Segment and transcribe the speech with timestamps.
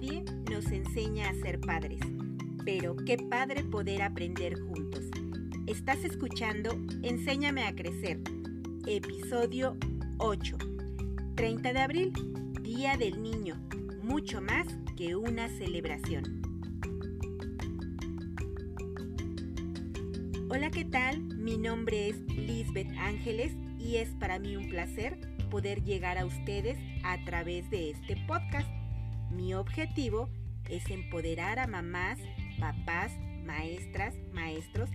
[0.00, 1.98] Nadie nos enseña a ser padres,
[2.64, 5.10] pero qué padre poder aprender juntos.
[5.66, 6.70] Estás escuchando
[7.02, 8.20] Enséñame a Crecer,
[8.86, 9.76] episodio
[10.18, 10.56] 8,
[11.34, 12.12] 30 de abril,
[12.62, 13.56] Día del Niño,
[14.04, 16.42] mucho más que una celebración.
[20.48, 21.24] Hola, ¿qué tal?
[21.34, 25.18] Mi nombre es Lisbeth Ángeles y es para mí un placer
[25.50, 28.77] poder llegar a ustedes a través de este podcast.
[29.38, 30.28] Mi objetivo
[30.68, 32.18] es empoderar a mamás,
[32.58, 33.12] papás,
[33.44, 34.90] maestras, maestros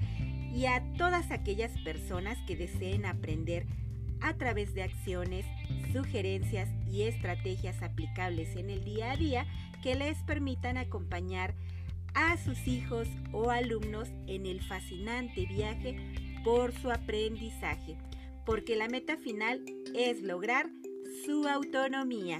[0.53, 3.65] y a todas aquellas personas que deseen aprender
[4.19, 5.45] a través de acciones,
[5.93, 9.45] sugerencias y estrategias aplicables en el día a día
[9.81, 11.55] que les permitan acompañar
[12.13, 15.95] a sus hijos o alumnos en el fascinante viaje
[16.43, 17.95] por su aprendizaje,
[18.45, 19.63] porque la meta final
[19.95, 20.69] es lograr
[21.25, 22.39] su autonomía.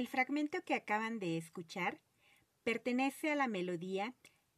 [0.00, 2.00] El fragmento que acaban de escuchar
[2.64, 4.14] pertenece a la melodía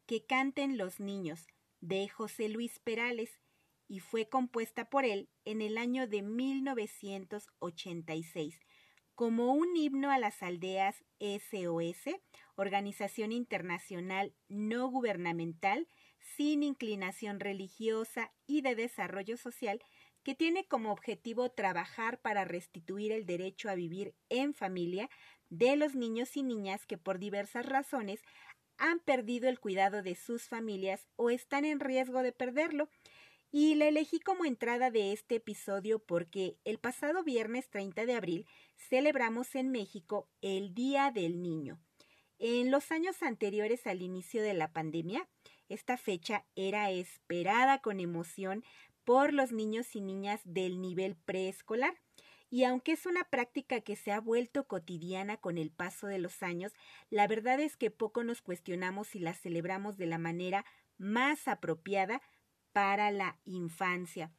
[0.07, 1.49] Que canten los niños
[1.81, 3.41] de José Luis Perales
[3.89, 8.61] y fue compuesta por él en el año de 1986
[9.17, 12.05] como un himno a las aldeas SOS,
[12.55, 15.89] Organización Internacional No Gubernamental
[16.21, 19.83] sin inclinación religiosa y de desarrollo social
[20.23, 25.11] que tiene como objetivo trabajar para restituir el derecho a vivir en familia
[25.51, 28.21] de los niños y niñas que por diversas razones
[28.79, 32.89] han perdido el cuidado de sus familias o están en riesgo de perderlo.
[33.51, 38.47] Y la elegí como entrada de este episodio porque el pasado viernes 30 de abril
[38.77, 41.79] celebramos en México el Día del Niño.
[42.39, 45.29] En los años anteriores al inicio de la pandemia,
[45.69, 48.65] esta fecha era esperada con emoción
[49.05, 51.95] por los niños y niñas del nivel preescolar.
[52.51, 56.43] Y aunque es una práctica que se ha vuelto cotidiana con el paso de los
[56.43, 56.73] años,
[57.09, 60.65] la verdad es que poco nos cuestionamos si la celebramos de la manera
[60.99, 62.21] más apropiada
[62.73, 64.33] para la infancia.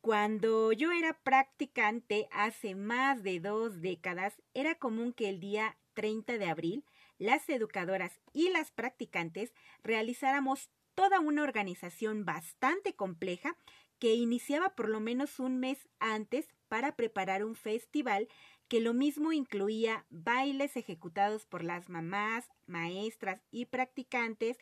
[0.00, 6.38] Cuando yo era practicante hace más de dos décadas, era común que el día 30
[6.38, 6.84] de abril
[7.18, 13.56] las educadoras y las practicantes realizáramos toda una organización bastante compleja
[14.00, 18.26] que iniciaba por lo menos un mes antes para preparar un festival
[18.66, 24.58] que lo mismo incluía bailes ejecutados por las mamás, maestras y practicantes,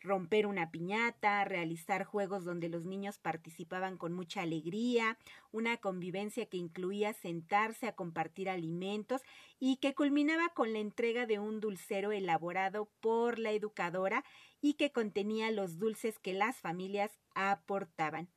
[0.00, 5.18] romper una piñata, realizar juegos donde los niños participaban con mucha alegría,
[5.52, 9.22] una convivencia que incluía sentarse a compartir alimentos
[9.58, 14.22] y que culminaba con la entrega de un dulcero elaborado por la educadora
[14.60, 18.28] y que contenía los dulces que las familias aportaban.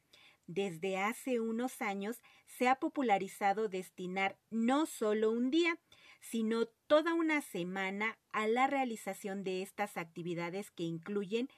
[0.47, 5.79] Desde hace unos años se ha popularizado destinar no solo un día,
[6.19, 11.49] sino toda una semana a la realización de estas actividades que incluyen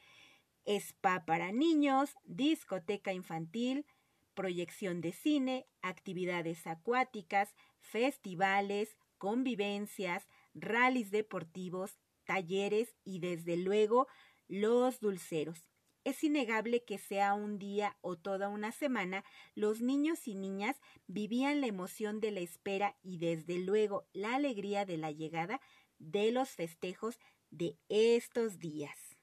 [0.66, 3.86] spa para niños, discoteca infantil,
[4.34, 14.08] proyección de cine, actividades acuáticas, festivales, convivencias, rallies deportivos, talleres y desde luego
[14.54, 15.68] los dulceros.
[16.04, 21.60] Es innegable que sea un día o toda una semana, los niños y niñas vivían
[21.60, 25.60] la emoción de la espera y desde luego la alegría de la llegada
[25.98, 27.18] de los festejos
[27.50, 29.18] de estos días.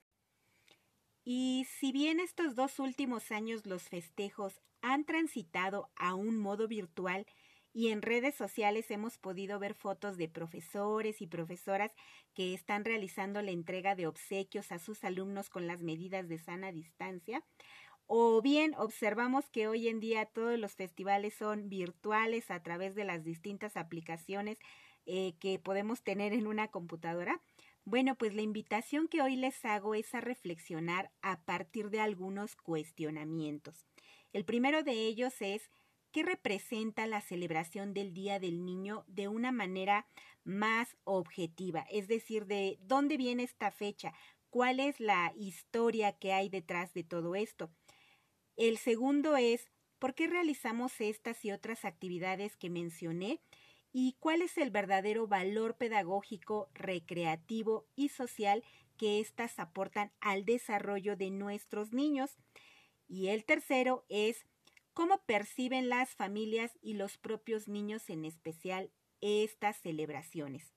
[1.23, 7.25] Y si bien estos dos últimos años los festejos han transitado a un modo virtual
[7.73, 11.91] y en redes sociales hemos podido ver fotos de profesores y profesoras
[12.33, 16.71] que están realizando la entrega de obsequios a sus alumnos con las medidas de sana
[16.71, 17.43] distancia.
[18.07, 23.05] O bien observamos que hoy en día todos los festivales son virtuales a través de
[23.05, 24.57] las distintas aplicaciones
[25.05, 27.41] eh, que podemos tener en una computadora.
[27.85, 32.55] Bueno, pues la invitación que hoy les hago es a reflexionar a partir de algunos
[32.55, 33.87] cuestionamientos.
[34.33, 35.71] El primero de ellos es
[36.11, 40.07] ¿qué representa la celebración del Día del Niño de una manera
[40.43, 41.85] más objetiva?
[41.89, 44.13] Es decir, de dónde viene esta fecha,
[44.49, 47.71] cuál es la historia que hay detrás de todo esto.
[48.57, 53.39] El segundo es ¿por qué realizamos estas y otras actividades que mencioné?
[53.93, 58.63] ¿Y cuál es el verdadero valor pedagógico, recreativo y social
[58.97, 62.37] que éstas aportan al desarrollo de nuestros niños?
[63.07, 64.45] Y el tercero es
[64.93, 68.91] cómo perciben las familias y los propios niños en especial
[69.21, 70.73] estas celebraciones.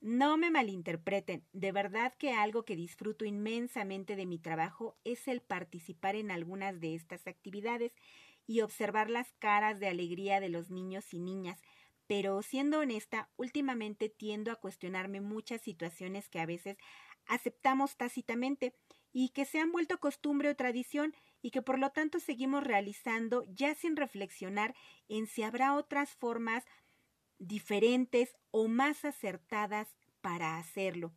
[0.00, 5.40] No me malinterpreten, de verdad que algo que disfruto inmensamente de mi trabajo es el
[5.40, 7.92] participar en algunas de estas actividades
[8.46, 11.60] y observar las caras de alegría de los niños y niñas,
[12.06, 16.76] pero siendo honesta, últimamente tiendo a cuestionarme muchas situaciones que a veces
[17.26, 18.74] aceptamos tácitamente
[19.12, 21.12] y que se han vuelto costumbre o tradición
[21.42, 24.74] y que por lo tanto seguimos realizando ya sin reflexionar
[25.08, 26.64] en si habrá otras formas
[27.38, 29.88] diferentes o más acertadas
[30.20, 31.12] para hacerlo.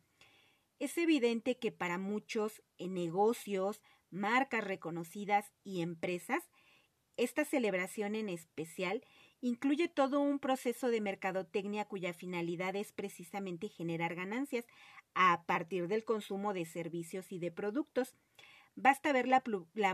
[0.78, 3.80] Es evidente que para muchos en negocios,
[4.10, 6.42] marcas reconocidas y empresas,
[7.16, 9.04] esta celebración en especial
[9.40, 14.64] incluye todo un proceso de mercadotecnia cuya finalidad es precisamente generar ganancias
[15.14, 18.14] a partir del consumo de servicios y de productos.
[18.74, 19.42] Basta ver la,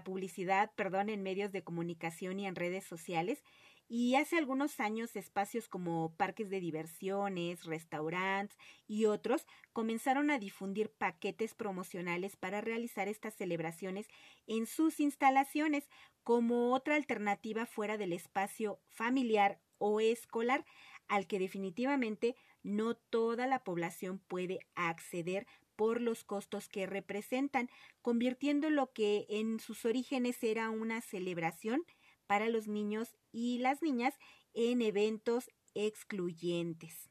[0.05, 3.43] publicidad, perdón, en medios de comunicación y en redes sociales
[3.89, 10.91] y hace algunos años espacios como parques de diversiones, restaurantes y otros comenzaron a difundir
[10.91, 14.07] paquetes promocionales para realizar estas celebraciones
[14.47, 15.89] en sus instalaciones
[16.23, 20.65] como otra alternativa fuera del espacio familiar o escolar
[21.09, 25.47] al que definitivamente no toda la población puede acceder
[25.79, 27.71] por los costos que representan,
[28.03, 31.85] convirtiendo lo que en sus orígenes era una celebración
[32.27, 34.19] para los niños y las niñas
[34.55, 37.09] en eventos excluyentes.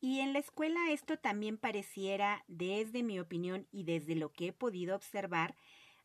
[0.00, 4.52] Y en la escuela esto también pareciera, desde mi opinión y desde lo que he
[4.52, 5.54] podido observar,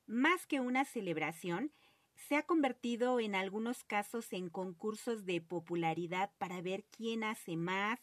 [0.05, 1.73] más que una celebración,
[2.13, 7.99] se ha convertido en algunos casos en concursos de popularidad para ver quién hace más,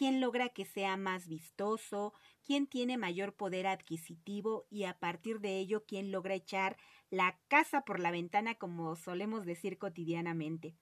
[0.00, 5.58] quién logra que sea más vistoso, quién tiene mayor poder adquisitivo y a partir de
[5.58, 6.78] ello quién logra echar
[7.10, 10.74] la casa por la ventana como solemos decir cotidianamente.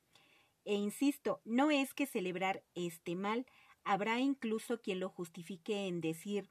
[0.64, 3.44] E insisto, no es que celebrar esté mal,
[3.82, 6.48] habrá incluso quien lo justifique en decir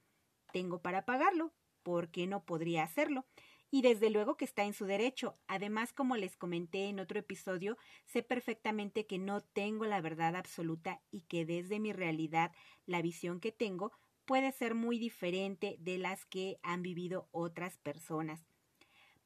[0.52, 1.54] tengo para pagarlo,
[1.84, 3.26] ¿por qué no podría hacerlo?
[3.70, 5.36] Y desde luego que está en su derecho.
[5.48, 11.02] Además, como les comenté en otro episodio, sé perfectamente que no tengo la verdad absoluta
[11.12, 12.52] y que desde mi realidad
[12.86, 13.92] la visión que tengo
[14.26, 18.46] puede ser muy diferente de las que han vivido otras personas.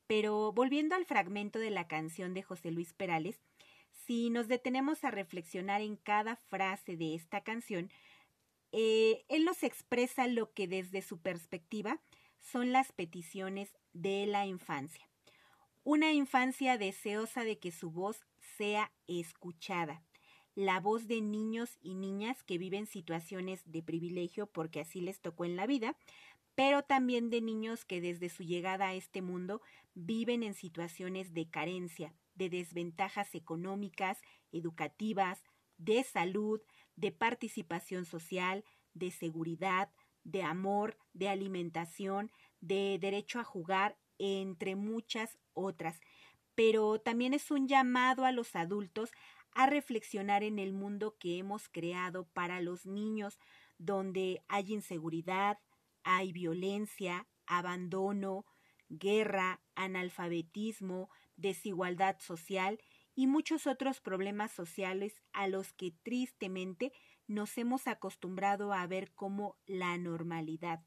[0.07, 3.39] Pero volviendo al fragmento de la canción de José Luis Perales,
[4.05, 7.89] si nos detenemos a reflexionar en cada frase de esta canción,
[8.71, 12.01] eh, él nos expresa lo que desde su perspectiva
[12.39, 15.07] son las peticiones de la infancia.
[15.83, 18.25] Una infancia deseosa de que su voz
[18.57, 20.03] sea escuchada,
[20.55, 25.45] la voz de niños y niñas que viven situaciones de privilegio porque así les tocó
[25.45, 25.97] en la vida,
[26.55, 29.61] pero también de niños que desde su llegada a este mundo
[29.93, 34.19] viven en situaciones de carencia, de desventajas económicas,
[34.51, 35.43] educativas,
[35.77, 36.61] de salud,
[36.95, 39.91] de participación social, de seguridad,
[40.23, 42.31] de amor, de alimentación,
[42.61, 45.99] de derecho a jugar, entre muchas otras.
[46.55, 49.11] Pero también es un llamado a los adultos
[49.53, 53.39] a reflexionar en el mundo que hemos creado para los niños,
[53.77, 55.59] donde hay inseguridad,
[56.03, 58.45] hay violencia, abandono,
[58.89, 62.79] guerra, analfabetismo, desigualdad social
[63.15, 66.93] y muchos otros problemas sociales a los que tristemente
[67.27, 70.81] nos hemos acostumbrado a ver como la normalidad.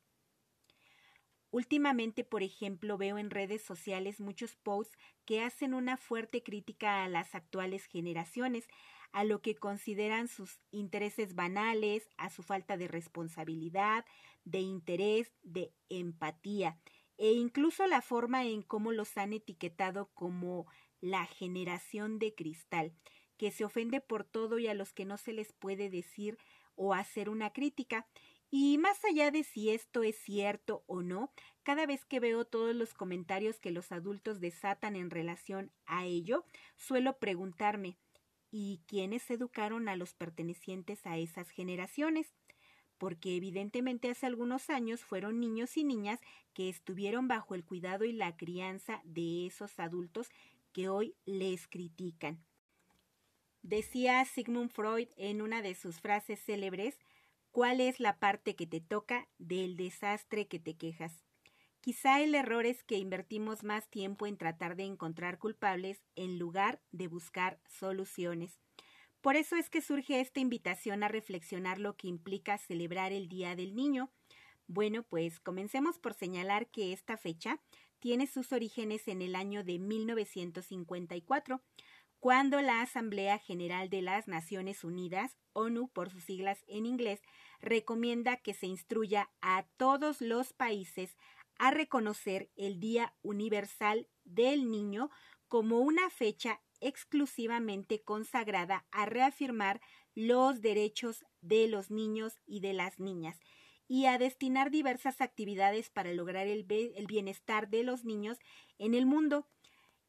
[1.54, 7.08] Últimamente, por ejemplo, veo en redes sociales muchos posts que hacen una fuerte crítica a
[7.08, 8.66] las actuales generaciones,
[9.12, 14.04] a lo que consideran sus intereses banales, a su falta de responsabilidad,
[14.44, 16.80] de interés, de empatía,
[17.18, 20.66] e incluso la forma en cómo los han etiquetado como
[21.00, 22.92] la generación de cristal,
[23.37, 26.37] que se ofende por todo y a los que no se les puede decir
[26.75, 28.08] o hacer una crítica.
[28.56, 31.32] Y más allá de si esto es cierto o no,
[31.64, 36.44] cada vez que veo todos los comentarios que los adultos desatan en relación a ello,
[36.76, 37.99] suelo preguntarme
[38.52, 42.32] ¿y quiénes educaron a los pertenecientes a esas generaciones?
[42.96, 46.20] porque evidentemente hace algunos años fueron niños y niñas
[46.52, 50.30] que estuvieron bajo el cuidado y la crianza de esos adultos
[50.73, 52.44] que hoy les critican.
[53.62, 57.00] Decía Sigmund Freud en una de sus frases célebres,
[57.54, 61.25] ¿cuál es la parte que te toca del desastre que te quejas?
[61.80, 66.82] Quizá el error es que invertimos más tiempo en tratar de encontrar culpables en lugar
[66.90, 68.58] de buscar soluciones.
[69.20, 73.54] Por eso es que surge esta invitación a reflexionar lo que implica celebrar el Día
[73.54, 74.11] del Niño.
[74.66, 77.61] Bueno, pues comencemos por señalar que esta fecha
[78.00, 81.62] tiene sus orígenes en el año de 1954,
[82.25, 87.21] cuando la Asamblea General de las Naciones Unidas, ONU por sus siglas en inglés,
[87.61, 91.19] recomienda que se instruya a todos los países
[91.59, 95.11] a reconocer el Día Universal del Niño
[95.49, 99.83] como una fecha exclusivamente consagrada a reafirmar
[100.14, 103.38] los derechos de los niños y de las niñas
[103.87, 108.38] y a destinar diversas actividades para lograr el, bienestar de los niños
[108.78, 109.47] en el mundo.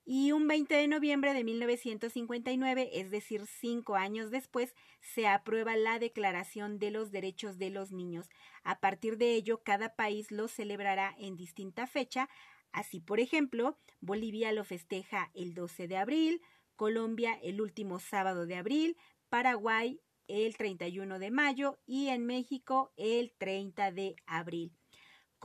[0.07, 5.97] Y un 20 de noviembre de 1959, es decir, cinco años después, se aprueba la
[5.97, 8.29] Declaración de los Derechos de los Niños.
[8.63, 12.29] A partir de ello, cada país lo celebrará en distinta fecha.
[12.71, 16.41] Así, por ejemplo, Bolivia lo festeja el 12 de abril,
[16.75, 18.97] Colombia el último sábado de abril,
[19.29, 24.71] Paraguay el 31 de mayo y en México el 30 de abril.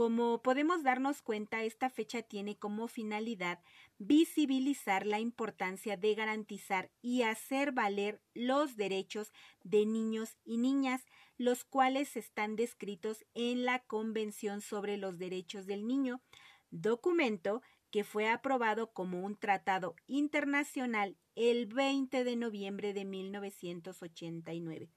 [0.00, 3.59] Como podemos darnos cuenta, esta fecha tiene como finalidad
[3.99, 9.30] visibilizar la importancia de garantizar y hacer valer los derechos
[9.62, 11.04] de niños y niñas,
[11.37, 16.23] los cuales están descritos en la Convención sobre los Derechos del Niño,
[16.71, 24.88] documento que fue aprobado como un tratado internacional el 20 de noviembre de 1989.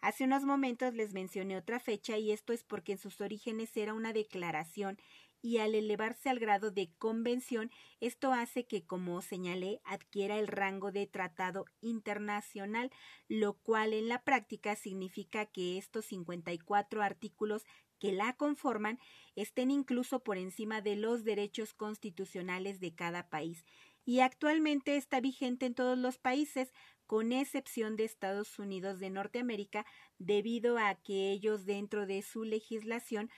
[0.00, 3.94] Hace unos momentos les mencioné otra fecha y esto es porque en sus orígenes era
[3.94, 4.98] una declaración
[5.42, 10.90] y al elevarse al grado de convención, esto hace que, como señalé, adquiera el rango
[10.90, 12.90] de tratado internacional,
[13.28, 17.64] lo cual en la práctica significa que estos 54 artículos
[17.98, 18.98] que la conforman
[19.34, 23.64] estén incluso por encima de los derechos constitucionales de cada país.
[24.04, 26.72] Y actualmente está vigente en todos los países,
[27.08, 29.86] con excepción de Estados Unidos de Norteamérica,
[30.18, 33.30] debido a que ellos dentro de su legislación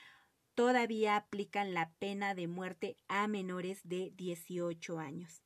[0.57, 5.43] todavía aplican la pena de muerte a menores de 18 años.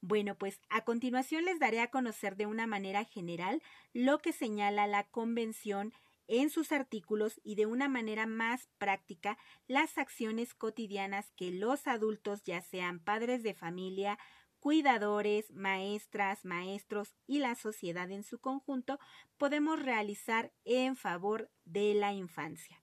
[0.00, 4.88] Bueno, pues a continuación les daré a conocer de una manera general lo que señala
[4.88, 5.94] la Convención
[6.26, 9.38] en sus artículos y de una manera más práctica
[9.68, 14.18] las acciones cotidianas que los adultos, ya sean padres de familia,
[14.62, 19.00] cuidadores, maestras, maestros y la sociedad en su conjunto,
[19.36, 22.80] podemos realizar en favor de la infancia.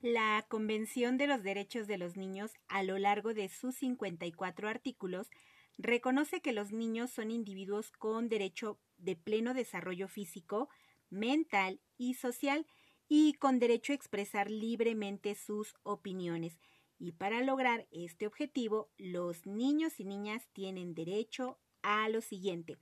[0.00, 5.28] La Convención de los Derechos de los Niños, a lo largo de sus 54 artículos,
[5.76, 10.70] reconoce que los niños son individuos con derecho de pleno desarrollo físico,
[11.10, 12.66] mental y social
[13.08, 16.58] y con derecho a expresar libremente sus opiniones.
[16.98, 22.76] Y para lograr este objetivo, los niños y niñas tienen derecho a lo siguiente.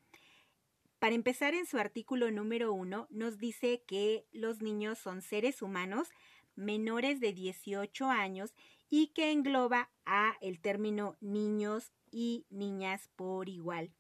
[0.99, 6.09] Para empezar, en su artículo número uno nos dice que los niños son seres humanos
[6.57, 8.55] menores de 18 años
[8.89, 13.93] y que engloba a el término niños y niñas por igual.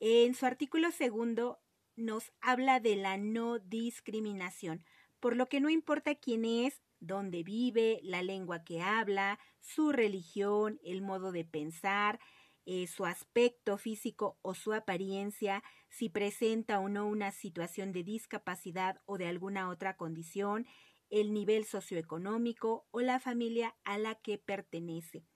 [0.00, 1.60] En su artículo segundo
[1.96, 4.84] nos habla de la no discriminación,
[5.20, 10.80] por lo que no importa quién es, dónde vive, la lengua que habla, su religión,
[10.84, 12.20] el modo de pensar,
[12.64, 19.00] eh, su aspecto físico o su apariencia, si presenta o no una situación de discapacidad
[19.04, 20.66] o de alguna otra condición,
[21.10, 25.26] el nivel socioeconómico o la familia a la que pertenece.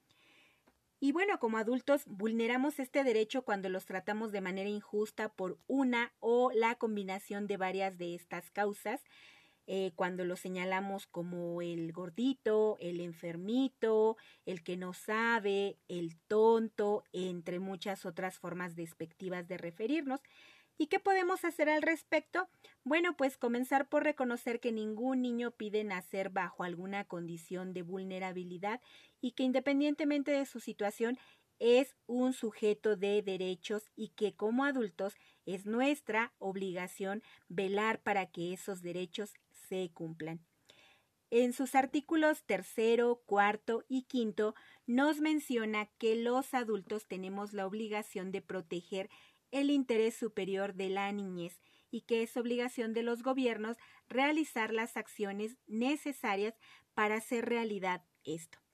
[1.06, 6.12] Y bueno, como adultos vulneramos este derecho cuando los tratamos de manera injusta por una
[6.18, 9.04] o la combinación de varias de estas causas,
[9.68, 17.04] eh, cuando los señalamos como el gordito, el enfermito, el que no sabe, el tonto,
[17.12, 20.20] entre muchas otras formas despectivas de referirnos.
[20.78, 22.50] ¿Y qué podemos hacer al respecto?
[22.84, 28.82] Bueno, pues comenzar por reconocer que ningún niño pide nacer bajo alguna condición de vulnerabilidad
[29.20, 31.18] y que independientemente de su situación
[31.58, 35.14] es un sujeto de derechos y que como adultos
[35.46, 39.32] es nuestra obligación velar para que esos derechos
[39.68, 40.44] se cumplan.
[41.30, 44.54] En sus artículos tercero, cuarto y quinto
[44.86, 49.10] nos menciona que los adultos tenemos la obligación de proteger
[49.50, 53.76] el interés superior de la niñez y que es obligación de los gobiernos
[54.08, 56.54] realizar las acciones necesarias
[56.94, 58.65] para hacer realidad esto.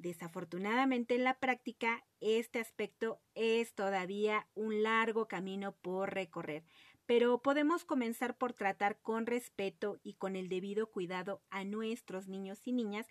[0.00, 6.64] Desafortunadamente en la práctica este aspecto es todavía un largo camino por recorrer,
[7.04, 12.66] pero podemos comenzar por tratar con respeto y con el debido cuidado a nuestros niños
[12.66, 13.08] y niñas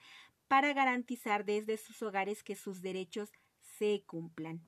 [0.47, 4.67] para garantizar desde sus hogares que sus derechos se cumplan.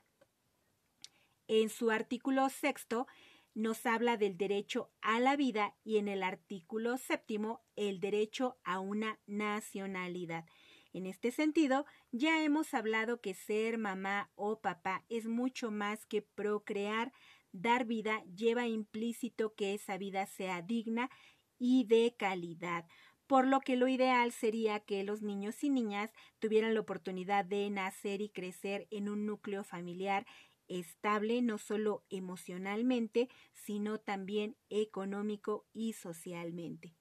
[1.47, 3.07] En su artículo sexto
[3.55, 8.79] nos habla del derecho a la vida y en el artículo séptimo el derecho a
[8.79, 10.45] una nacionalidad.
[10.93, 16.21] En este sentido, ya hemos hablado que ser mamá o papá es mucho más que
[16.21, 17.13] procrear,
[17.53, 21.09] dar vida lleva implícito que esa vida sea digna
[21.57, 22.85] y de calidad,
[23.25, 27.69] por lo que lo ideal sería que los niños y niñas tuvieran la oportunidad de
[27.69, 30.25] nacer y crecer en un núcleo familiar
[30.67, 36.93] estable no solo emocionalmente, sino también económico y socialmente.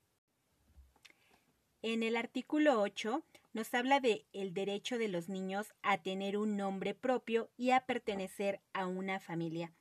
[1.82, 6.56] En el artículo 8 nos habla de el derecho de los niños a tener un
[6.56, 9.72] nombre propio y a pertenecer a una familia.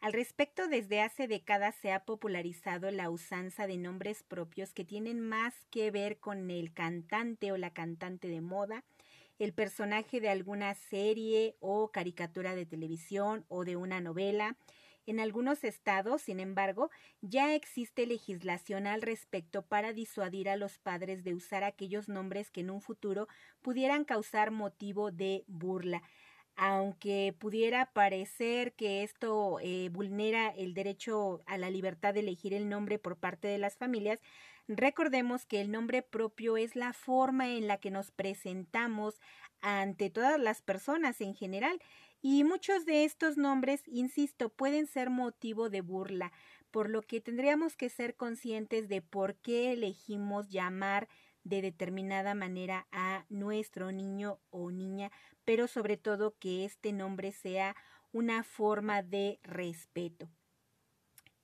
[0.00, 5.20] Al respecto, desde hace décadas se ha popularizado la usanza de nombres propios que tienen
[5.20, 8.82] más que ver con el cantante o la cantante de moda,
[9.38, 14.56] el personaje de alguna serie o caricatura de televisión o de una novela,
[15.06, 16.90] en algunos estados, sin embargo,
[17.20, 22.60] ya existe legislación al respecto para disuadir a los padres de usar aquellos nombres que
[22.60, 23.26] en un futuro
[23.62, 26.02] pudieran causar motivo de burla.
[26.56, 32.68] Aunque pudiera parecer que esto eh, vulnera el derecho a la libertad de elegir el
[32.68, 34.20] nombre por parte de las familias,
[34.68, 39.20] recordemos que el nombre propio es la forma en la que nos presentamos
[39.62, 41.80] ante todas las personas en general
[42.22, 46.32] y muchos de estos nombres, insisto, pueden ser motivo de burla,
[46.70, 51.08] por lo que tendríamos que ser conscientes de por qué elegimos llamar
[51.44, 55.10] de determinada manera a nuestro niño o niña,
[55.44, 57.74] pero sobre todo que este nombre sea
[58.12, 60.28] una forma de respeto.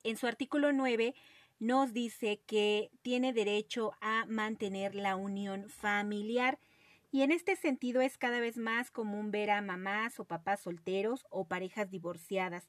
[0.03, 1.15] En su artículo 9
[1.59, 6.59] nos dice que tiene derecho a mantener la unión familiar
[7.11, 11.25] y en este sentido es cada vez más común ver a mamás o papás solteros
[11.29, 12.67] o parejas divorciadas.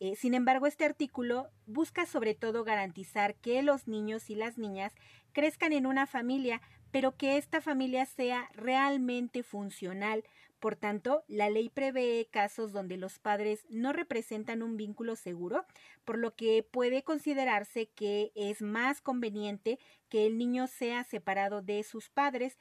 [0.00, 4.92] Eh, sin embargo, este artículo busca sobre todo garantizar que los niños y las niñas
[5.32, 10.24] crezcan en una familia, pero que esta familia sea realmente funcional.
[10.58, 15.66] Por tanto, la ley prevé casos donde los padres no representan un vínculo seguro,
[16.04, 21.82] por lo que puede considerarse que es más conveniente que el niño sea separado de
[21.82, 22.58] sus padres,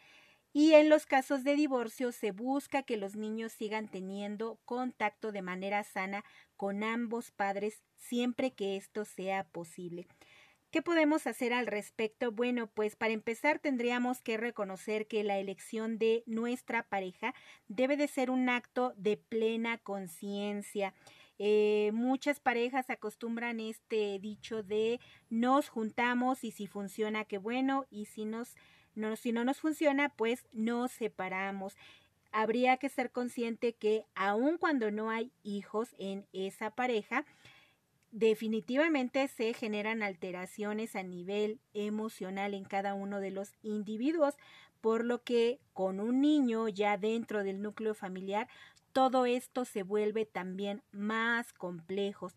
[0.53, 5.41] y en los casos de divorcio se busca que los niños sigan teniendo contacto de
[5.41, 6.23] manera sana
[6.55, 10.07] con ambos padres siempre que esto sea posible.
[10.69, 12.31] ¿Qué podemos hacer al respecto?
[12.31, 17.35] Bueno, pues para empezar tendríamos que reconocer que la elección de nuestra pareja
[17.67, 20.95] debe de ser un acto de plena conciencia.
[21.37, 28.05] Eh, muchas parejas acostumbran este dicho de nos juntamos y si funciona, qué bueno, y
[28.05, 28.55] si nos
[28.95, 31.75] no, si no nos funciona, pues nos separamos.
[32.31, 37.25] Habría que ser consciente que aun cuando no hay hijos en esa pareja,
[38.11, 44.35] definitivamente se generan alteraciones a nivel emocional en cada uno de los individuos,
[44.81, 48.47] por lo que con un niño ya dentro del núcleo familiar,
[48.91, 52.31] todo esto se vuelve también más complejo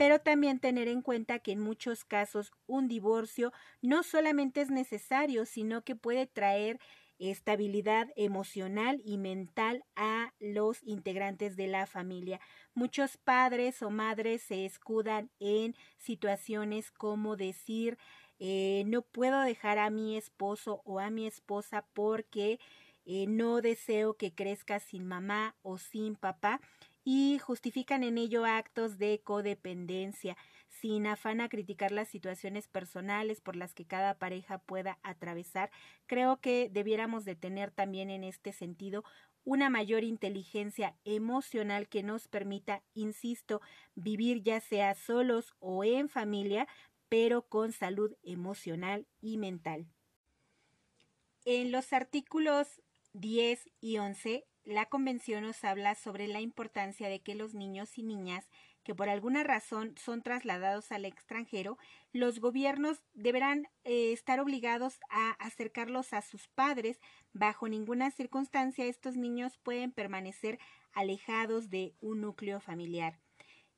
[0.00, 5.44] pero también tener en cuenta que en muchos casos un divorcio no solamente es necesario,
[5.44, 6.80] sino que puede traer
[7.18, 12.40] estabilidad emocional y mental a los integrantes de la familia.
[12.72, 17.98] Muchos padres o madres se escudan en situaciones como decir
[18.38, 22.58] eh, no puedo dejar a mi esposo o a mi esposa porque
[23.04, 26.58] eh, no deseo que crezca sin mamá o sin papá
[27.12, 30.36] y justifican en ello actos de codependencia,
[30.68, 35.72] sin afán a criticar las situaciones personales por las que cada pareja pueda atravesar.
[36.06, 39.02] Creo que debiéramos de tener también en este sentido
[39.42, 43.60] una mayor inteligencia emocional que nos permita, insisto,
[43.96, 46.68] vivir ya sea solos o en familia,
[47.08, 49.88] pero con salud emocional y mental.
[51.44, 52.80] En los artículos
[53.14, 58.02] 10 y 11 la Convención nos habla sobre la importancia de que los niños y
[58.02, 58.48] niñas
[58.82, 61.78] que por alguna razón son trasladados al extranjero,
[62.12, 66.98] los gobiernos deberán eh, estar obligados a acercarlos a sus padres.
[67.32, 70.58] Bajo ninguna circunstancia estos niños pueden permanecer
[70.92, 73.18] alejados de un núcleo familiar.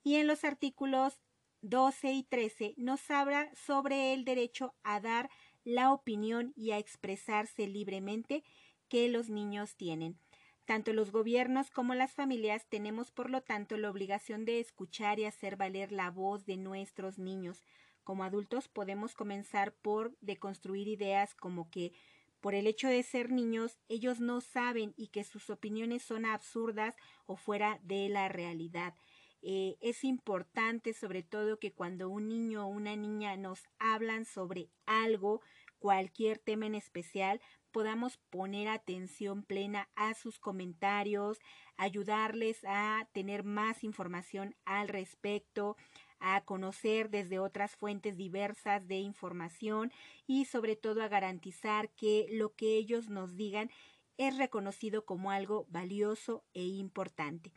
[0.04, 1.20] Y en los artículos
[1.62, 5.30] 12 y 13 nos habla sobre el derecho a dar
[5.64, 8.42] la opinión y a expresarse libremente
[8.88, 10.18] que los niños tienen.
[10.64, 15.24] Tanto los gobiernos como las familias tenemos, por lo tanto, la obligación de escuchar y
[15.24, 17.64] hacer valer la voz de nuestros niños.
[18.04, 21.92] Como adultos podemos comenzar por deconstruir ideas como que
[22.40, 26.96] por el hecho de ser niños ellos no saben y que sus opiniones son absurdas
[27.26, 28.94] o fuera de la realidad.
[29.42, 34.70] Eh, es importante sobre todo que cuando un niño o una niña nos hablan sobre
[34.86, 35.40] algo,
[35.78, 37.40] cualquier tema en especial,
[37.72, 41.40] podamos poner atención plena a sus comentarios,
[41.76, 45.76] ayudarles a tener más información al respecto,
[46.20, 49.90] a conocer desde otras fuentes diversas de información
[50.26, 53.70] y sobre todo a garantizar que lo que ellos nos digan
[54.18, 57.52] es reconocido como algo valioso e importante.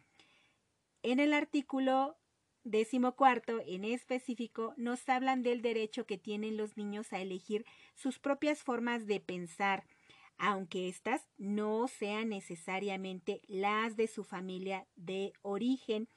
[1.04, 2.18] En el artículo
[2.64, 8.64] decimocuarto, en específico, nos hablan del derecho que tienen los niños a elegir sus propias
[8.64, 9.86] formas de pensar,
[10.38, 16.08] aunque éstas no sean necesariamente las de su familia de origen.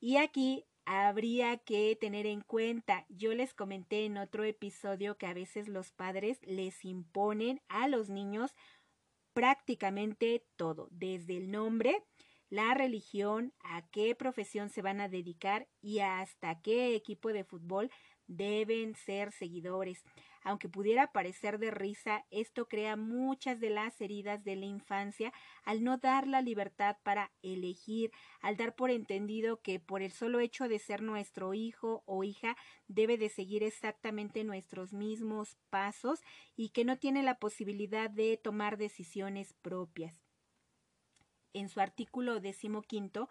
[0.00, 5.34] Y aquí habría que tener en cuenta, yo les comenté en otro episodio que a
[5.34, 8.54] veces los padres les imponen a los niños
[9.32, 12.04] prácticamente todo, desde el nombre,
[12.50, 17.90] la religión, a qué profesión se van a dedicar y hasta qué equipo de fútbol
[18.26, 20.04] deben ser seguidores.
[20.44, 25.32] Aunque pudiera parecer de risa, esto crea muchas de las heridas de la infancia
[25.64, 30.40] al no dar la libertad para elegir, al dar por entendido que por el solo
[30.40, 36.20] hecho de ser nuestro hijo o hija debe de seguir exactamente nuestros mismos pasos
[36.56, 40.20] y que no tiene la posibilidad de tomar decisiones propias.
[41.54, 43.30] En su artículo decimoquinto,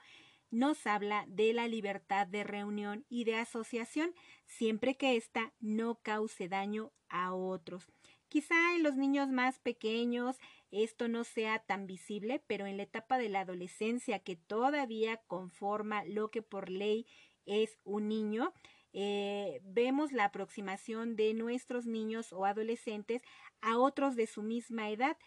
[0.53, 4.13] nos habla de la libertad de reunión y de asociación,
[4.45, 7.87] siempre que ésta no cause daño a otros.
[8.29, 10.37] Quizá en los niños más pequeños
[10.69, 16.05] esto no sea tan visible, pero en la etapa de la adolescencia que todavía conforma
[16.05, 17.07] lo que por ley
[17.47, 18.53] es un niño,
[18.93, 23.23] eh, vemos la aproximación de nuestros niños o adolescentes
[23.59, 25.17] a otros de su misma edad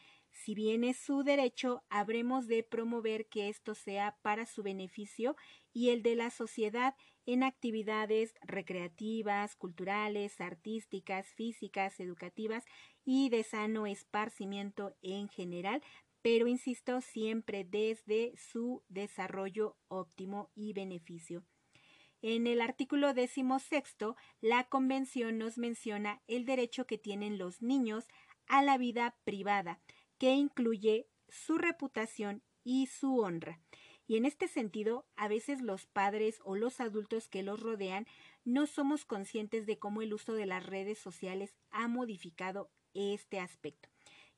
[0.44, 5.34] si bien es su derecho, habremos de promover que esto sea para su beneficio
[5.72, 6.94] y el de la sociedad
[7.24, 12.64] en actividades recreativas, culturales, artísticas, físicas, educativas
[13.04, 15.82] y de sano esparcimiento en general,
[16.20, 21.44] pero insisto, siempre desde su desarrollo óptimo y beneficio.
[22.20, 28.06] En el artículo decimosexto, la Convención nos menciona el derecho que tienen los niños
[28.48, 29.80] a la vida privada,
[30.18, 33.60] que incluye su reputación y su honra.
[34.06, 38.06] Y en este sentido, a veces los padres o los adultos que los rodean
[38.44, 43.88] no somos conscientes de cómo el uso de las redes sociales ha modificado este aspecto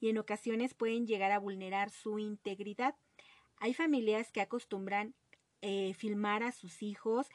[0.00, 2.94] y en ocasiones pueden llegar a vulnerar su integridad.
[3.56, 5.14] Hay familias que acostumbran
[5.60, 7.28] eh, filmar a sus hijos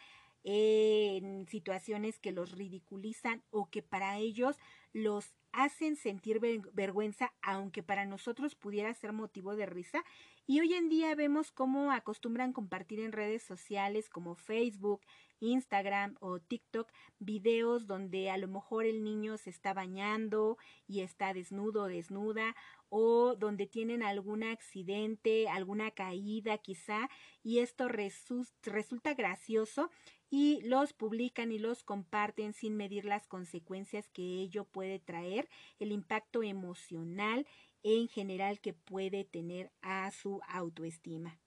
[0.45, 4.57] en situaciones que los ridiculizan o que para ellos
[4.91, 6.41] los hacen sentir
[6.73, 10.03] vergüenza, aunque para nosotros pudiera ser motivo de risa.
[10.45, 15.01] Y hoy en día vemos cómo acostumbran compartir en redes sociales como Facebook,
[15.39, 21.33] Instagram o TikTok videos donde a lo mejor el niño se está bañando y está
[21.33, 22.55] desnudo o desnuda
[22.89, 27.09] o donde tienen algún accidente, alguna caída quizá
[27.43, 29.89] y esto resulta gracioso
[30.35, 35.91] y los publican y los comparten sin medir las consecuencias que ello puede traer, el
[35.91, 37.45] impacto emocional
[37.83, 41.39] en general que puede tener a su autoestima.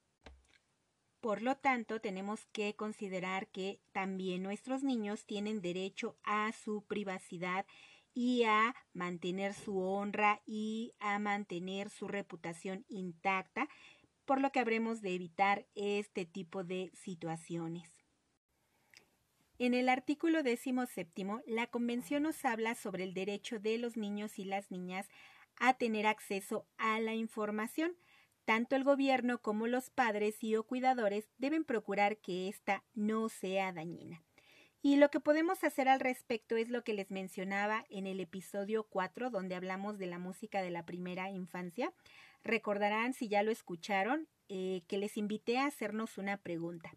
[1.21, 7.67] Por lo tanto, tenemos que considerar que también nuestros niños tienen derecho a su privacidad
[8.15, 13.69] y a mantener su honra y a mantener su reputación intacta,
[14.27, 17.96] por lo que habremos de evitar este tipo de situaciones.
[19.59, 24.39] En el artículo décimo séptimo, la Convención nos habla sobre el derecho de los niños
[24.39, 25.09] y las niñas
[25.59, 27.97] a tener acceso a la información.
[28.45, 33.73] Tanto el gobierno como los padres y o cuidadores deben procurar que ésta no sea
[33.73, 34.23] dañina.
[34.83, 38.85] Y lo que podemos hacer al respecto es lo que les mencionaba en el episodio
[38.85, 41.95] 4, donde hablamos de la música de la primera infancia.
[42.45, 46.95] Recordarán, si ya lo escucharon, eh, que les invité a hacernos una pregunta.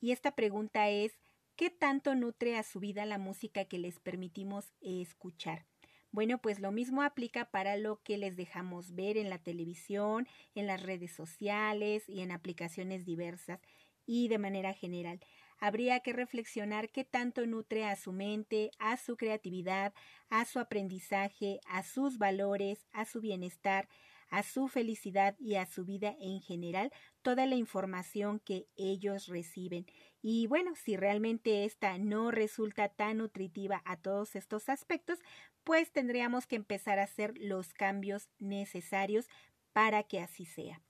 [0.00, 1.18] Y esta pregunta es,
[1.56, 5.66] ¿qué tanto nutre a su vida la música que les permitimos escuchar?
[6.12, 10.66] Bueno, pues lo mismo aplica para lo que les dejamos ver en la televisión, en
[10.66, 13.60] las redes sociales y en aplicaciones diversas
[14.06, 15.20] y de manera general.
[15.58, 19.94] Habría que reflexionar qué tanto nutre a su mente, a su creatividad,
[20.28, 23.88] a su aprendizaje, a sus valores, a su bienestar,
[24.28, 26.92] a su felicidad y a su vida en general
[27.22, 29.86] toda la información que ellos reciben.
[30.22, 35.20] Y bueno, si realmente esta no resulta tan nutritiva a todos estos aspectos,
[35.64, 39.28] pues tendríamos que empezar a hacer los cambios necesarios
[39.72, 40.80] para que así sea.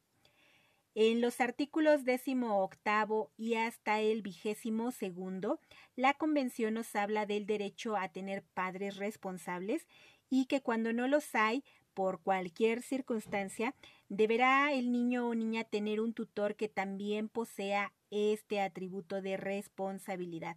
[0.95, 5.61] En los artículos décimo octavo y hasta el vigésimo segundo,
[5.95, 9.87] la Convención nos habla del derecho a tener padres responsables
[10.31, 13.75] y que cuando no los hay, por cualquier circunstancia,
[14.09, 20.57] deberá el niño o niña tener un tutor que también posea este atributo de responsabilidad.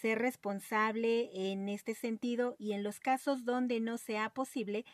[0.00, 4.84] Ser responsable en este sentido y en los casos donde no sea posible,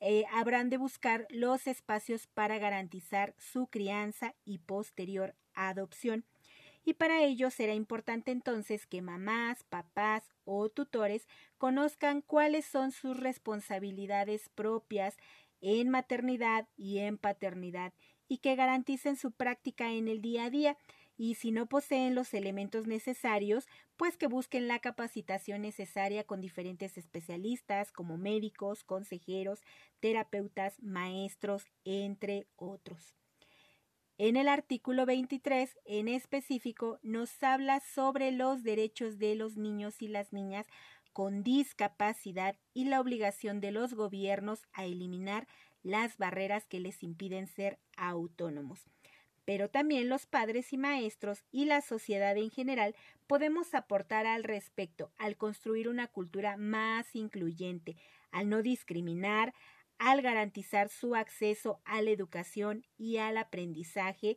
[0.00, 6.24] eh, habrán de buscar los espacios para garantizar su crianza y posterior adopción.
[6.84, 13.16] Y para ello será importante entonces que mamás, papás o tutores conozcan cuáles son sus
[13.16, 15.16] responsabilidades propias
[15.60, 17.92] en maternidad y en paternidad
[18.26, 20.76] y que garanticen su práctica en el día a día
[21.16, 26.98] y si no poseen los elementos necesarios, pues que busquen la capacitación necesaria con diferentes
[26.98, 29.60] especialistas como médicos, consejeros,
[30.00, 33.14] terapeutas, maestros, entre otros.
[34.18, 40.08] En el artículo 23, en específico, nos habla sobre los derechos de los niños y
[40.08, 40.66] las niñas
[41.12, 45.46] con discapacidad y la obligación de los gobiernos a eliminar
[45.82, 48.88] las barreras que les impiden ser autónomos.
[49.44, 52.94] Pero también los padres y maestros y la sociedad en general
[53.26, 57.96] podemos aportar al respecto, al construir una cultura más incluyente,
[58.30, 59.52] al no discriminar,
[59.98, 64.36] al garantizar su acceso a la educación y al aprendizaje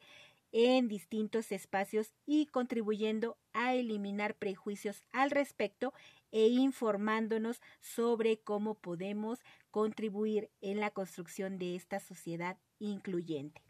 [0.52, 5.94] en distintos espacios y contribuyendo a eliminar prejuicios al respecto
[6.32, 9.40] e informándonos sobre cómo podemos
[9.70, 13.65] contribuir en la construcción de esta sociedad incluyente.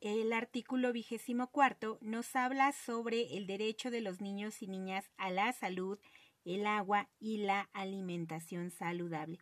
[0.00, 5.30] El artículo vigésimo cuarto nos habla sobre el derecho de los niños y niñas a
[5.30, 5.98] la salud,
[6.46, 9.40] el agua y la alimentación saludable.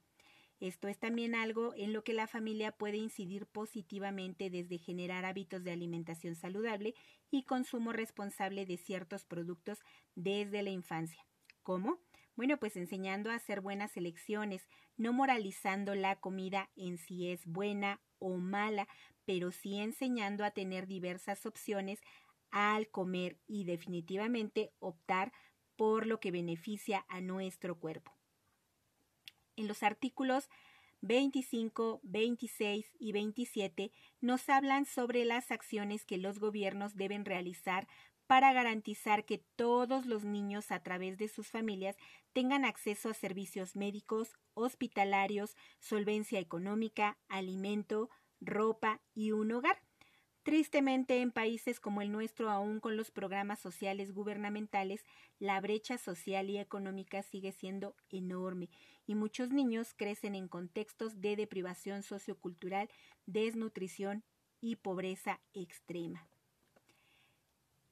[0.58, 5.62] Esto es también algo en lo que la familia puede incidir positivamente desde generar hábitos
[5.62, 6.96] de alimentación saludable
[7.30, 9.78] y consumo responsable de ciertos productos
[10.16, 11.24] desde la infancia.
[11.62, 12.00] ¿Cómo?
[12.34, 18.00] Bueno, pues enseñando a hacer buenas elecciones, no moralizando la comida en si es buena
[18.18, 18.88] o mala,
[19.28, 22.00] pero sí enseñando a tener diversas opciones
[22.50, 25.34] al comer y definitivamente optar
[25.76, 28.16] por lo que beneficia a nuestro cuerpo.
[29.54, 30.48] En los artículos
[31.02, 37.86] 25, 26 y 27 nos hablan sobre las acciones que los gobiernos deben realizar
[38.26, 41.98] para garantizar que todos los niños a través de sus familias
[42.32, 48.08] tengan acceso a servicios médicos, hospitalarios, solvencia económica, alimento,
[48.40, 49.80] ropa y un hogar.
[50.42, 55.04] Tristemente, en países como el nuestro, aún con los programas sociales gubernamentales,
[55.38, 58.70] la brecha social y económica sigue siendo enorme
[59.06, 62.88] y muchos niños crecen en contextos de deprivación sociocultural,
[63.26, 64.24] desnutrición
[64.60, 66.26] y pobreza extrema.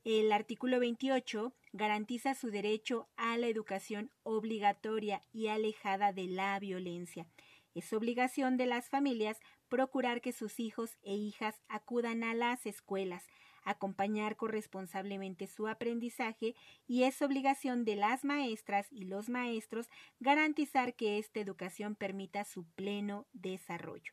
[0.04, 7.26] El artículo 28 garantiza su derecho a la educación obligatoria y alejada de la violencia.
[7.74, 13.24] Es obligación de las familias procurar que sus hijos e hijas acudan a las escuelas,
[13.64, 16.54] acompañar corresponsablemente su aprendizaje
[16.86, 19.88] y es obligación de las maestras y los maestros
[20.20, 24.12] garantizar que esta educación permita su pleno desarrollo.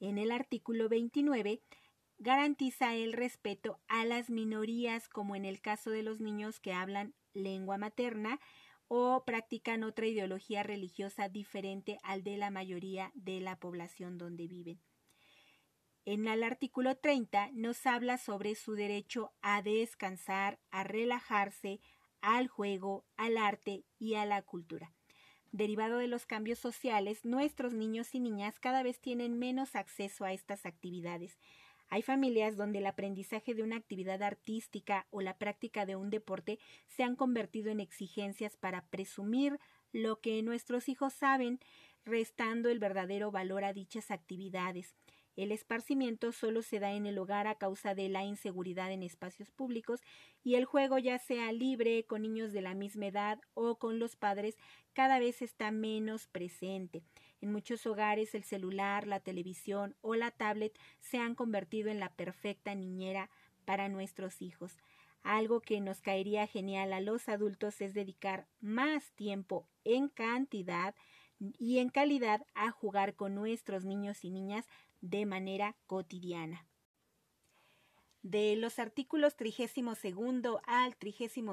[0.00, 1.62] En el artículo 29
[2.18, 7.14] garantiza el respeto a las minorías como en el caso de los niños que hablan
[7.32, 8.40] lengua materna,
[8.88, 14.80] o practican otra ideología religiosa diferente al de la mayoría de la población donde viven.
[16.06, 21.80] En el artículo 30 nos habla sobre su derecho a descansar, a relajarse,
[22.22, 24.94] al juego, al arte y a la cultura.
[25.52, 30.32] Derivado de los cambios sociales, nuestros niños y niñas cada vez tienen menos acceso a
[30.32, 31.38] estas actividades,
[31.88, 36.58] hay familias donde el aprendizaje de una actividad artística o la práctica de un deporte
[36.86, 39.58] se han convertido en exigencias para presumir
[39.92, 41.60] lo que nuestros hijos saben,
[42.04, 44.94] restando el verdadero valor a dichas actividades.
[45.38, 49.52] El esparcimiento solo se da en el hogar a causa de la inseguridad en espacios
[49.52, 50.00] públicos
[50.42, 54.16] y el juego ya sea libre, con niños de la misma edad o con los
[54.16, 54.56] padres,
[54.94, 57.04] cada vez está menos presente.
[57.40, 62.10] En muchos hogares el celular, la televisión o la tablet se han convertido en la
[62.10, 63.30] perfecta niñera
[63.64, 64.76] para nuestros hijos.
[65.22, 70.94] Algo que nos caería genial a los adultos es dedicar más tiempo en cantidad
[71.38, 74.66] y en calidad a jugar con nuestros niños y niñas
[75.00, 76.66] de manera cotidiana.
[78.22, 81.44] De los artículos 32 al 36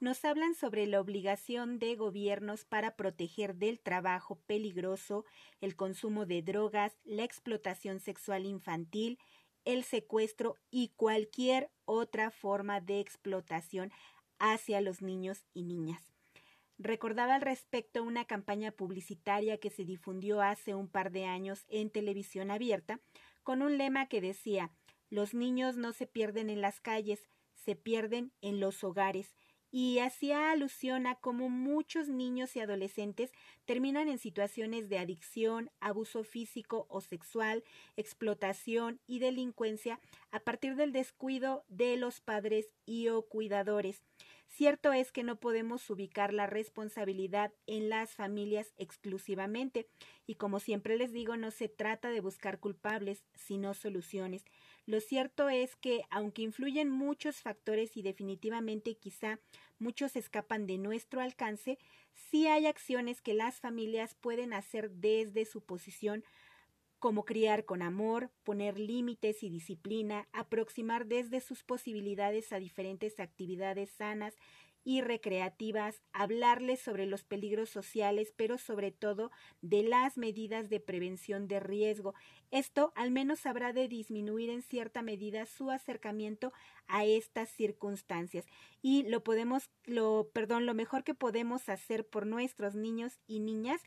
[0.00, 5.24] nos hablan sobre la obligación de gobiernos para proteger del trabajo peligroso,
[5.60, 9.18] el consumo de drogas, la explotación sexual infantil,
[9.64, 13.90] el secuestro y cualquier otra forma de explotación
[14.38, 16.02] hacia los niños y niñas.
[16.78, 21.90] Recordaba al respecto una campaña publicitaria que se difundió hace un par de años en
[21.90, 23.00] televisión abierta
[23.42, 24.70] con un lema que decía
[25.10, 29.34] Los niños no se pierden en las calles, se pierden en los hogares
[29.70, 33.32] y hacía alusión a cómo muchos niños y adolescentes
[33.64, 37.64] terminan en situaciones de adicción, abuso físico o sexual,
[37.96, 40.00] explotación y delincuencia
[40.30, 44.02] a partir del descuido de los padres y o cuidadores.
[44.48, 49.86] Cierto es que no podemos ubicar la responsabilidad en las familias exclusivamente,
[50.26, 54.44] y como siempre les digo, no se trata de buscar culpables, sino soluciones.
[54.86, 59.38] Lo cierto es que, aunque influyen muchos factores y definitivamente quizá
[59.78, 61.78] muchos escapan de nuestro alcance,
[62.14, 66.24] sí hay acciones que las familias pueden hacer desde su posición
[66.98, 73.90] como criar con amor, poner límites y disciplina, aproximar desde sus posibilidades a diferentes actividades
[73.90, 74.34] sanas
[74.84, 79.30] y recreativas, hablarles sobre los peligros sociales, pero sobre todo
[79.60, 82.14] de las medidas de prevención de riesgo.
[82.50, 86.54] Esto al menos habrá de disminuir en cierta medida su acercamiento
[86.86, 88.46] a estas circunstancias.
[88.80, 93.82] Y lo podemos, lo, perdón, lo mejor que podemos hacer por nuestros niños y niñas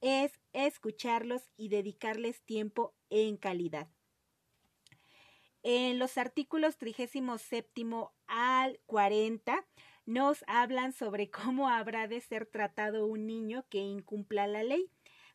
[0.00, 3.88] es escucharlos y dedicarles tiempo en calidad.
[5.62, 7.84] En los artículos 37
[8.26, 9.66] al 40
[10.06, 14.90] nos hablan sobre cómo habrá de ser tratado un niño que incumpla la ley,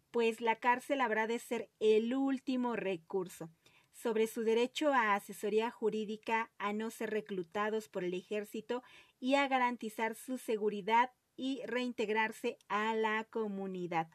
[0.09, 3.49] pues la cárcel habrá de ser el último recurso
[3.91, 8.83] sobre su derecho a asesoría jurídica, a no ser reclutados por el ejército
[9.19, 14.07] y a garantizar su seguridad y reintegrarse a la comunidad.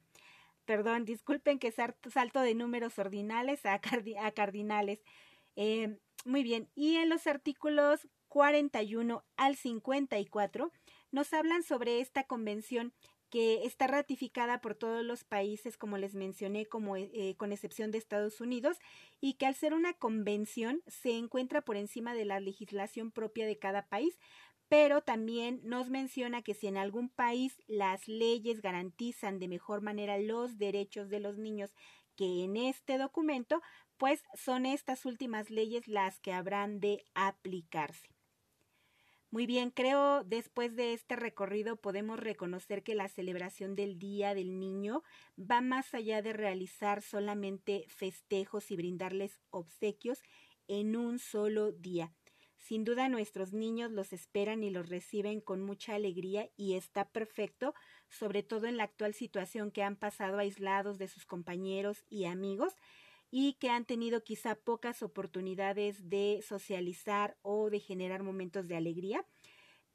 [0.71, 5.01] Perdón, disculpen que salto de números ordinales a, cardinales.
[5.57, 10.71] Eh, muy bien, y en los artículos 41 al 54
[11.11, 12.95] nos hablan sobre esta convención
[13.31, 17.99] que está ratificada por todos los países, como les mencioné, como, eh, con excepción de
[17.99, 18.79] Estados Unidos,
[19.21, 23.59] y que al ser una convención se encuentra por encima de la legislación propia de
[23.59, 24.19] cada país,
[24.71, 30.17] pero también nos menciona que si en algún país las leyes garantizan de mejor manera
[30.17, 31.75] los derechos de los niños
[32.15, 33.63] que en este documento,
[33.99, 38.15] pues son estas últimas leyes las que habrán de aplicarse.
[39.33, 44.61] Muy bien, creo después de este recorrido podemos reconocer que la celebración del Día del
[44.61, 45.03] Niño
[45.37, 50.23] va más allá de realizar solamente festejos y brindarles obsequios
[50.69, 52.13] en un solo día.
[52.61, 57.75] Sin duda nuestros niños los esperan y los reciben con mucha alegría y está perfecto,
[58.09, 62.75] sobre todo en la actual situación que han pasado aislados de sus compañeros y amigos
[63.31, 69.25] y que han tenido quizá pocas oportunidades de socializar o de generar momentos de alegría.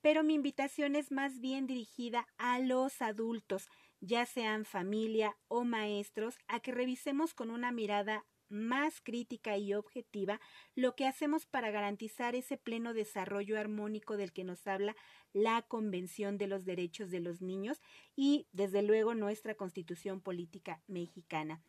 [0.01, 3.69] Pero mi invitación es más bien dirigida a los adultos,
[4.01, 10.39] ya sean familia o maestros, a que revisemos con una mirada más crítica y objetiva
[10.75, 14.95] lo que hacemos para garantizar ese pleno desarrollo armónico del que nos habla
[15.33, 17.81] la Convención de los Derechos de los Niños
[18.15, 21.61] y, desde luego, nuestra Constitución Política Mexicana.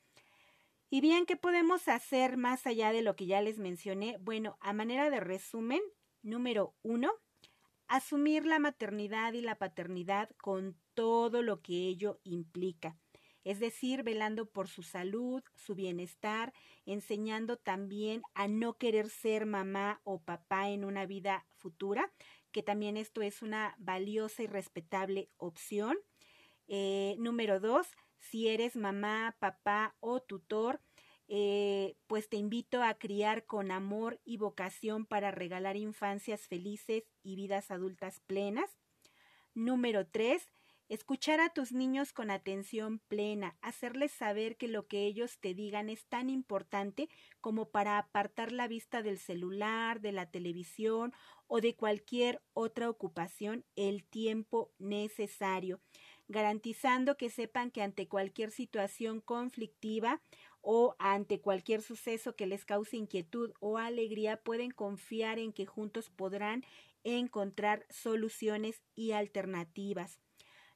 [0.88, 4.18] Y bien, ¿qué podemos hacer más allá de lo que ya les mencioné?
[4.20, 5.80] Bueno, a manera de resumen,
[6.22, 7.12] número uno,
[7.88, 12.96] asumir la maternidad y la paternidad con todo lo que ello implica,
[13.46, 16.52] es decir, velando por su salud, su bienestar,
[16.84, 22.12] enseñando también a no querer ser mamá o papá en una vida futura,
[22.50, 25.96] que también esto es una valiosa y respetable opción.
[26.66, 27.86] Eh, número dos,
[28.18, 30.80] si eres mamá, papá o tutor,
[31.28, 37.36] eh, pues te invito a criar con amor y vocación para regalar infancias felices y
[37.36, 38.76] vidas adultas plenas.
[39.54, 40.48] Número tres,
[40.88, 45.88] Escuchar a tus niños con atención plena, hacerles saber que lo que ellos te digan
[45.88, 47.08] es tan importante
[47.40, 51.12] como para apartar la vista del celular, de la televisión
[51.48, 55.80] o de cualquier otra ocupación el tiempo necesario,
[56.28, 60.22] garantizando que sepan que ante cualquier situación conflictiva
[60.60, 66.10] o ante cualquier suceso que les cause inquietud o alegría pueden confiar en que juntos
[66.10, 66.64] podrán
[67.02, 70.20] encontrar soluciones y alternativas.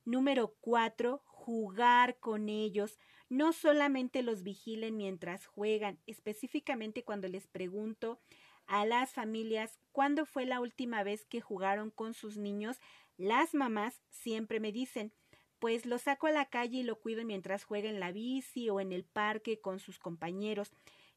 [0.05, 2.99] Número cuatro, jugar con ellos.
[3.29, 8.21] No solamente los vigilen mientras juegan, específicamente cuando les pregunto
[8.67, 12.79] a las familias cuándo fue la última vez que jugaron con sus niños,
[13.17, 15.13] las mamás siempre me dicen,
[15.59, 18.81] pues lo saco a la calle y lo cuido mientras juega en la bici o
[18.81, 20.73] en el parque con sus compañeros.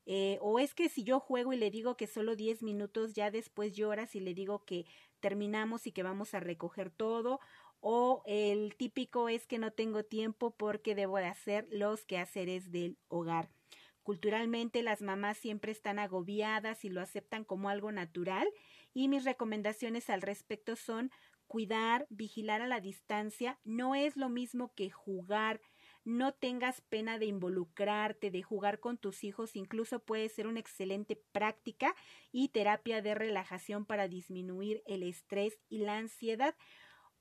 [0.06, 3.32] Eh, o es que si yo juego y le digo que solo 10 minutos, ya
[3.32, 4.86] después lloras y le digo que
[5.22, 7.40] terminamos y que vamos a recoger todo,
[7.86, 12.98] o el típico es que no tengo tiempo porque debo de hacer los quehaceres del
[13.10, 13.50] hogar.
[14.04, 18.48] Culturalmente las mamás siempre están agobiadas y lo aceptan como algo natural
[18.94, 21.12] y mis recomendaciones al respecto son
[21.48, 25.60] cuidar, vigilar a la distancia, no es lo mismo que jugar,
[26.06, 31.22] no tengas pena de involucrarte, de jugar con tus hijos, incluso puede ser una excelente
[31.32, 31.96] práctica
[32.32, 36.56] y terapia de relajación para disminuir el estrés y la ansiedad.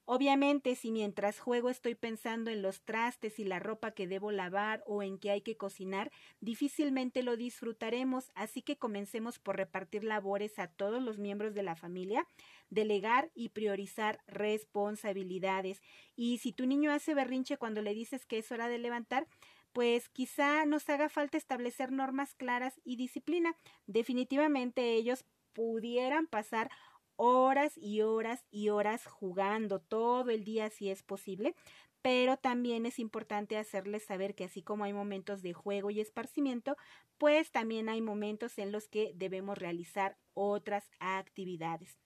[0.05, 4.83] Obviamente, si mientras juego estoy pensando en los trastes y la ropa que debo lavar
[4.87, 10.59] o en que hay que cocinar, difícilmente lo disfrutaremos, así que comencemos por repartir labores
[10.59, 12.27] a todos los miembros de la familia,
[12.69, 15.81] delegar y priorizar responsabilidades.
[16.17, 19.29] Y si tu niño hace berrinche cuando le dices que es hora de levantar,
[19.73, 23.57] pues quizá nos haga falta establecer normas claras y disciplina.
[23.87, 26.71] Definitivamente ellos pudieran pasar
[27.17, 31.55] horas y horas y horas jugando todo el día si es posible,
[32.03, 36.77] pero también es importante hacerles saber que así como hay momentos de juego y esparcimiento,
[37.17, 41.99] pues también hay momentos en los que debemos realizar otras actividades.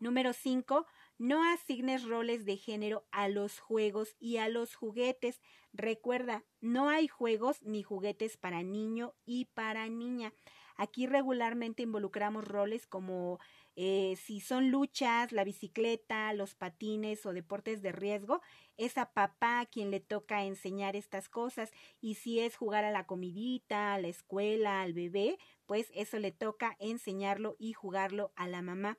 [0.00, 0.86] Número 5.
[1.18, 5.40] No asignes roles de género a los juegos y a los juguetes.
[5.72, 10.32] Recuerda, no hay juegos ni juguetes para niño y para niña.
[10.76, 13.38] Aquí regularmente involucramos roles como
[13.76, 18.40] eh, si son luchas, la bicicleta, los patines o deportes de riesgo,
[18.76, 21.70] es a papá quien le toca enseñar estas cosas.
[22.00, 26.32] Y si es jugar a la comidita, a la escuela, al bebé, pues eso le
[26.32, 28.98] toca enseñarlo y jugarlo a la mamá.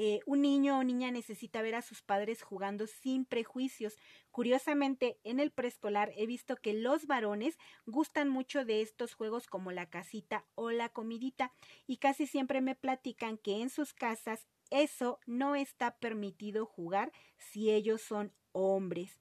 [0.00, 3.98] Eh, un niño o niña necesita ver a sus padres jugando sin prejuicios.
[4.30, 9.72] Curiosamente, en el preescolar he visto que los varones gustan mucho de estos juegos como
[9.72, 11.52] la casita o la comidita
[11.88, 17.72] y casi siempre me platican que en sus casas eso no está permitido jugar si
[17.72, 19.18] ellos son hombres.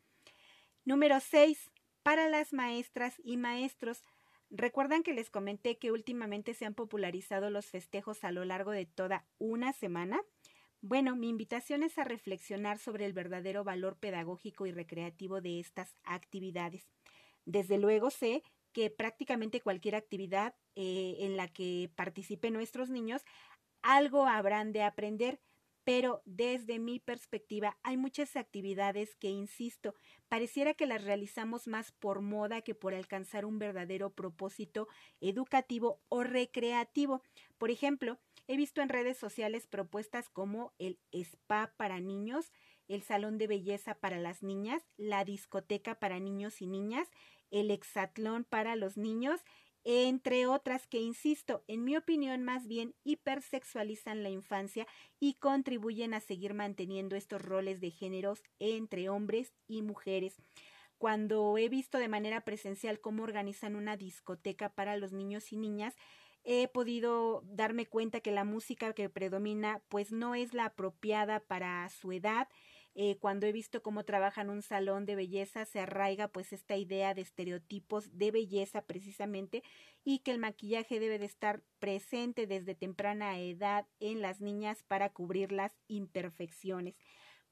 [0.85, 1.71] Número 6.
[2.03, 4.03] Para las maestras y maestros.
[4.51, 8.85] ¿Recuerdan que les comenté que últimamente se han popularizado los festejos a lo largo de
[8.85, 10.21] toda una semana?
[10.89, 15.93] Bueno, mi invitación es a reflexionar sobre el verdadero valor pedagógico y recreativo de estas
[16.05, 16.87] actividades.
[17.43, 23.23] Desde luego sé que prácticamente cualquier actividad eh, en la que participen nuestros niños,
[23.81, 25.41] algo habrán de aprender,
[25.83, 29.93] pero desde mi perspectiva hay muchas actividades que, insisto,
[30.29, 34.87] pareciera que las realizamos más por moda que por alcanzar un verdadero propósito
[35.19, 37.23] educativo o recreativo.
[37.57, 42.53] Por ejemplo, He visto en redes sociales propuestas como el spa para niños,
[42.87, 47.09] el salón de belleza para las niñas, la discoteca para niños y niñas,
[47.51, 49.41] el exatlón para los niños,
[49.83, 54.87] entre otras que, insisto, en mi opinión más bien hipersexualizan la infancia
[55.19, 60.35] y contribuyen a seguir manteniendo estos roles de géneros entre hombres y mujeres.
[60.97, 65.95] Cuando he visto de manera presencial cómo organizan una discoteca para los niños y niñas,
[66.49, 71.87] he podido darme cuenta que la música que predomina pues no es la apropiada para
[71.89, 72.47] su edad.
[72.95, 77.13] Eh, cuando he visto cómo trabajan un salón de belleza se arraiga pues esta idea
[77.13, 79.61] de estereotipos de belleza precisamente
[80.05, 85.09] y que el maquillaje debe de estar presente desde temprana edad en las niñas para
[85.09, 86.95] cubrir las imperfecciones.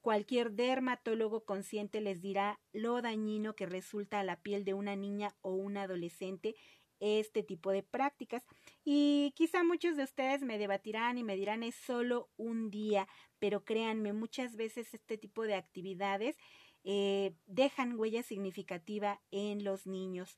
[0.00, 5.34] Cualquier dermatólogo consciente les dirá lo dañino que resulta a la piel de una niña
[5.42, 6.54] o un adolescente
[7.00, 8.44] este tipo de prácticas.
[8.84, 13.64] Y quizá muchos de ustedes me debatirán y me dirán es solo un día, pero
[13.64, 16.36] créanme, muchas veces este tipo de actividades
[16.84, 20.36] eh, dejan huella significativa en los niños.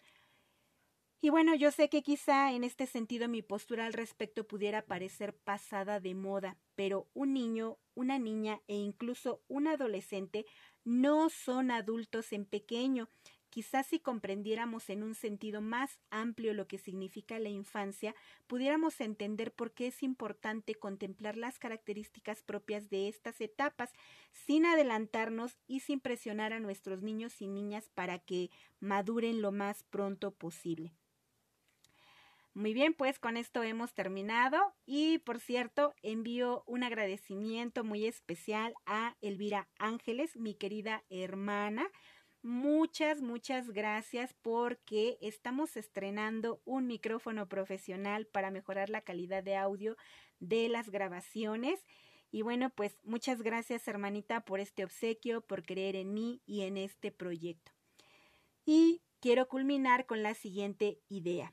[1.21, 5.35] Y bueno, yo sé que quizá en este sentido mi postura al respecto pudiera parecer
[5.35, 10.47] pasada de moda, pero un niño, una niña e incluso un adolescente
[10.85, 13.09] no son adultos en pequeño.
[13.51, 18.15] Quizás si comprendiéramos en un sentido más amplio lo que significa la infancia,
[18.47, 23.93] pudiéramos entender por qué es importante contemplar las características propias de estas etapas,
[24.33, 29.83] sin adelantarnos y sin presionar a nuestros niños y niñas para que maduren lo más
[29.85, 30.93] pronto posible.
[32.59, 38.75] Muy bien, pues con esto hemos terminado y por cierto envío un agradecimiento muy especial
[38.85, 41.89] a Elvira Ángeles, mi querida hermana.
[42.43, 49.97] Muchas, muchas gracias porque estamos estrenando un micrófono profesional para mejorar la calidad de audio
[50.39, 51.85] de las grabaciones.
[52.31, 56.77] Y bueno, pues muchas gracias hermanita por este obsequio, por creer en mí y en
[56.77, 57.73] este proyecto.
[58.65, 61.53] Y quiero culminar con la siguiente idea.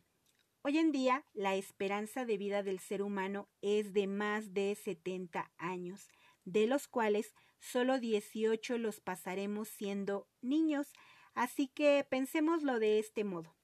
[0.62, 5.52] Hoy en día, la esperanza de vida del ser humano es de más de 70
[5.58, 6.10] años,
[6.46, 10.94] de los cuales solo 18 los pasaremos siendo niños,
[11.34, 13.56] así que pensémoslo de este modo.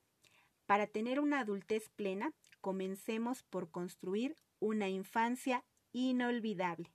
[0.66, 6.92] Para tener una adultez plena, comencemos por construir una infancia inolvidable.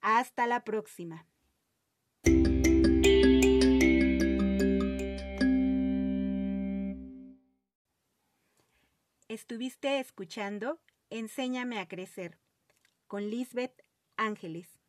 [0.00, 1.26] Hasta la próxima.
[9.28, 12.38] Estuviste escuchando Enséñame a crecer
[13.06, 13.85] con Lisbeth
[14.18, 14.85] Ángeles.